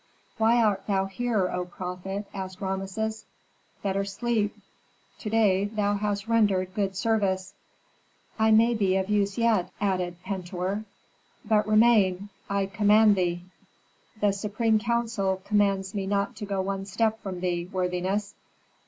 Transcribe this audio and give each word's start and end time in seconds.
"Why 0.39 0.63
art 0.63 0.87
thou 0.87 1.05
here, 1.05 1.47
O 1.49 1.63
prophet?" 1.63 2.25
asked 2.33 2.59
Rameses. 2.59 3.23
"Better 3.83 4.03
sleep 4.03 4.55
to 5.19 5.29
day 5.29 5.65
thou 5.65 5.93
hast 5.93 6.27
rendered 6.27 6.73
good 6.73 6.95
service." 6.97 7.53
"I 8.39 8.49
may 8.49 8.73
be 8.73 8.95
of 8.97 9.11
use 9.11 9.37
yet," 9.37 9.69
added 9.79 10.15
Pentuer. 10.23 10.85
"But 11.45 11.67
remain 11.67 12.29
I 12.49 12.65
command 12.65 13.15
thee" 13.15 13.43
"The 14.21 14.31
supreme 14.31 14.79
council 14.79 15.39
commands 15.45 15.93
me 15.93 16.07
not 16.07 16.35
to 16.37 16.47
go 16.47 16.61
one 16.61 16.87
step 16.87 17.21
from 17.21 17.39
thee, 17.41 17.69
worthiness." 17.71 18.33